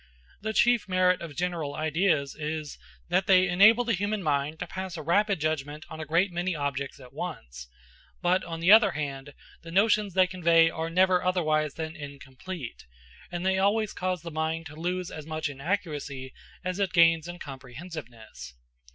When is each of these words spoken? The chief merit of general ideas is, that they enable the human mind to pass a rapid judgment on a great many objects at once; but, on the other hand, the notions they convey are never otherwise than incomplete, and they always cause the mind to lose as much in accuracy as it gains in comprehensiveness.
The 0.41 0.51
chief 0.51 0.89
merit 0.89 1.21
of 1.21 1.35
general 1.35 1.75
ideas 1.75 2.33
is, 2.35 2.79
that 3.09 3.27
they 3.27 3.47
enable 3.47 3.83
the 3.83 3.93
human 3.93 4.23
mind 4.23 4.57
to 4.57 4.65
pass 4.65 4.97
a 4.97 5.03
rapid 5.03 5.39
judgment 5.39 5.85
on 5.91 5.99
a 5.99 6.05
great 6.07 6.31
many 6.31 6.55
objects 6.55 6.99
at 6.99 7.13
once; 7.13 7.67
but, 8.19 8.43
on 8.43 8.61
the 8.61 8.71
other 8.71 8.93
hand, 8.93 9.35
the 9.61 9.69
notions 9.69 10.15
they 10.15 10.25
convey 10.25 10.71
are 10.71 10.89
never 10.89 11.23
otherwise 11.23 11.75
than 11.75 11.95
incomplete, 11.95 12.87
and 13.31 13.45
they 13.45 13.59
always 13.59 13.93
cause 13.93 14.23
the 14.23 14.31
mind 14.31 14.65
to 14.65 14.75
lose 14.75 15.11
as 15.11 15.27
much 15.27 15.49
in 15.49 15.61
accuracy 15.61 16.33
as 16.63 16.79
it 16.79 16.93
gains 16.93 17.27
in 17.27 17.37
comprehensiveness. 17.37 18.55